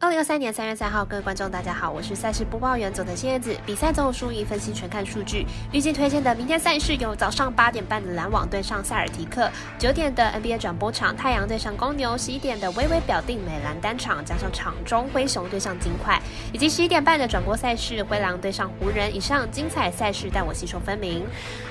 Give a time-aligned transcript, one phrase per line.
[0.00, 3.56] 二零二三年三月三号，各位观众，大家好，我是赛事播报员佐藤新叶子。
[3.66, 5.44] 比赛总有输赢分析，全看数据。
[5.72, 16.22] 预计推荐的明天赛事有早上八点半的篮网对上塞尔提克，九点的 NBA 转播场太阳对上公牛，十一点的微微表定美兰单场，加上场中灰熊对上金块，
[16.52, 19.12] 以及十一点半的转播赛事灰狼对上湖人。
[19.12, 21.26] 以上精彩赛事，但我吸收分明。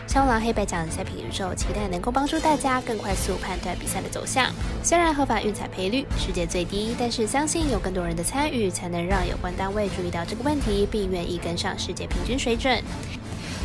[0.05, 4.52] 肖狼黑白奖赛品宇宙，期待能够帮助大家更快速判断比赛的走向。
[4.84, 12.83] 虽然合法运彩赔率世界最低，但是相信有更多人的参与，才能让有关单位注意到这个问题，并愿意跟上世界平均水准。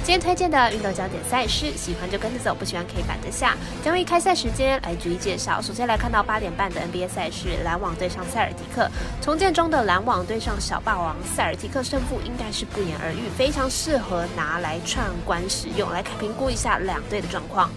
[0.04, 3.56] 今天推荐的运动焦点赛事，喜欢就跟着走，不喜欢可以反着下。
[3.84, 5.62] 将以开赛时间来逐一介绍。
[5.62, 8.91] 首先来看到八点半的 NBA 赛事，篮网对上塞尔提克。
[9.20, 15.88] 重建中的篮网对上小霸王塞尔提克，胜负应该是不言而喻，非常适合拿来串关使用。
[15.91, 17.70] 来评估一下两队的状况。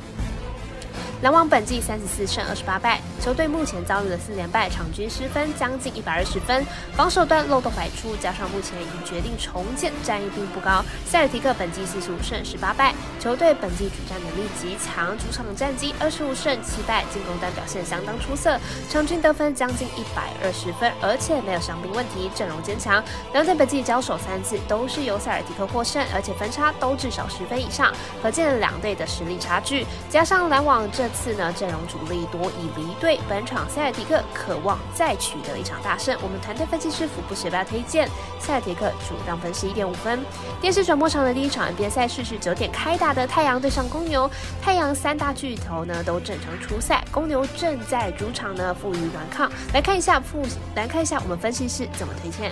[1.26, 6.64] 篮网本季三十四胜二十八败，球队目前遭遇了四连败，场均失分将近一百二十分，
[6.96, 10.86] 防守端漏洞百出，加上目前已决定重建，战役并不高。
[11.04, 23.04] 塞尔提克本季四十五胜十八败，球队本季主战能力极强，主场战绩二十五胜七败，进攻端表现相当出色，场均得分将近一百二十分，而且没有伤病问题，阵容坚强。
[23.34, 29.88] 两队本季交手三次都是由塞尔提克获胜，而且分差都至少十分以上，可见两队的实力差距。
[30.08, 31.10] 加上篮网这。
[31.16, 36.16] 这次呢，阵容主力多已离队，本场塞尔提克渴望再取得一场大胜。
[36.22, 40.20] 我们团队分析师傅不学霸推荐塞尔提克主让分十一点五分。
[40.60, 44.30] 电视转播场的第一场 NBA 赛事是九点开打的太阳对上公牛，
[44.62, 49.50] 太阳三大巨头呢都正常出赛，公牛正在主场呢负隅顽抗。
[49.74, 52.52] 来看一下复来看一下我们分析师怎么推荐。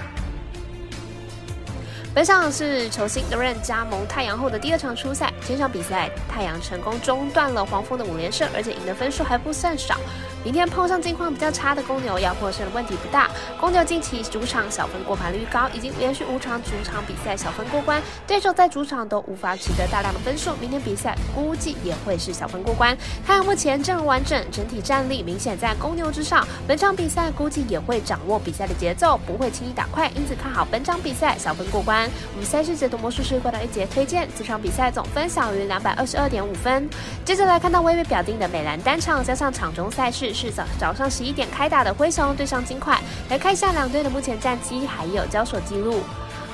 [2.16, 9.96] 本场是球星德润加盟太阳后的第二场初赛，前场比赛太阳成功中断了黄蜂的五连胜，而且赢的分数还不算少。
[10.44, 13.32] 明天碰上近况比较差的公牛，要获胜的问题不大。
[13.60, 20.52] 公牛近期主场小分过盘率高，已经连续五场主场比赛小分过关，对手在主场都无法取得大量的分数。
[20.58, 22.96] 明天比赛估计也会是小分过关。
[23.26, 26.46] 太阳目前阵容完整，整体战力明显在公牛之上。
[26.68, 32.03] 本场比赛估计也会掌握比赛的节奏，不会轻易打快，因此看好本场比赛小分过关。
[32.34, 36.90] 我们赛事解读魔术师过到一节推荐，这场比赛总分小于两百二十二点五分。
[37.26, 43.00] 接着来看到微微表定的美兰单场，加上场中赛事是早早上十一点开打的灰熊对上金块，
[43.30, 46.02] 来看一下两队的目前战绩还有交手记录。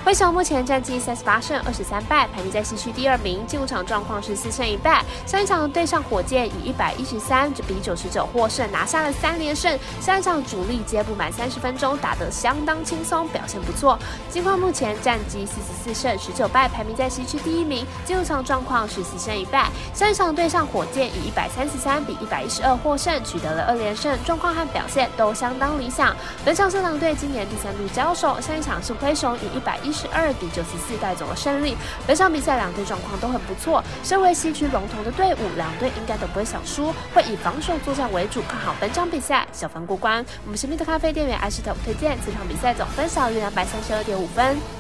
[0.06, 3.46] 灰熊目前战绩三十八胜二十三败，排名在西区第二名。
[3.46, 5.04] 进入场状况是四胜一败。
[5.28, 9.78] 上一场对上火箭以一百一十三比九十九获胜，拿下了三连胜。
[10.00, 14.00] 下一场主力接不满三十分钟，打得相当轻松，表现不错。
[14.30, 17.86] 金块目前战绩四十四胜十九败，排名在西区第一名。
[18.06, 19.70] 进入场状况是四胜一败。
[19.94, 26.16] 上一场对上火箭以一百三十三比一百一十二获胜，取得了二连胜，状况和表现都相当理想。
[26.46, 29.89] 本场是两队今年第三度交手，上一场是灰熊以一百一。
[29.92, 31.76] 十二比九十四带走了胜利。
[32.08, 40.26] 本场比赛两队状况都很不错，身为西区龙头的队伍，两队应该都不会想输，会以防守作战为主，看好本场比赛小分过关。
[40.46, 44.79] 我们神秘的咖啡店员艾斯特推荐这场比赛总分小于两百三十二点五分。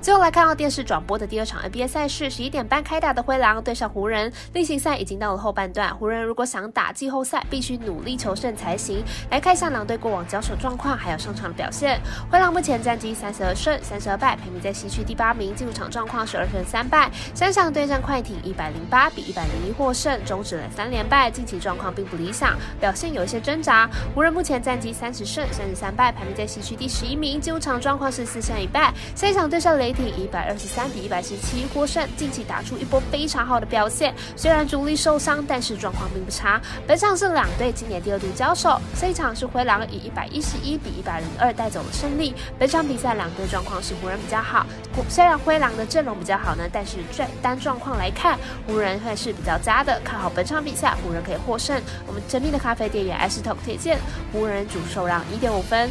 [0.00, 4.32] 最后来看到电视转播的第二场 NBA 赛事，十一点半开打的灰狼对上湖人。
[4.52, 9.04] 例行赛已经到了后半段，湖人如果想打季后赛，必须努力求胜才行。
[9.30, 12.00] 来看一下狼队过往交手状况，还有上场的表现。
[12.30, 15.54] 灰狼目前战绩三十二胜三十二败，排名在西区第八名。
[15.54, 17.10] 进入场状况是二胜三败。
[17.34, 21.30] 三场对战快艇一百零八比一百零一获胜，终止了三连败。
[21.30, 23.88] 近期状况并不理想，表现有一些挣扎。
[24.14, 27.40] 湖人目前战绩三十胜三十三败，排名在西区第十一名。
[27.40, 28.92] 进入场状况是四胜一败。
[29.14, 30.06] 下一场对上雷霆。
[30.16, 34.14] 一百二十三比一百十七获胜，近期打出一波非常好的表现。
[34.34, 36.60] 虽然主力受伤，但是状况并不差。
[36.86, 42.34] 本场是两队今年第二度交手，这一场是灰狼以一百一十一比一百零二带走了胜利。
[42.58, 44.64] 本场比赛两队状况是湖人比较好，
[45.08, 46.98] 虽然灰狼的阵容比较好呢，但是
[47.42, 50.00] 单状况来看，湖人会是比较渣的。
[50.04, 51.80] 看好本场比赛，湖人可以获胜。
[52.06, 53.98] 我们神秘的咖啡店员艾斯特推荐
[54.32, 55.90] 湖人主受让一点五分。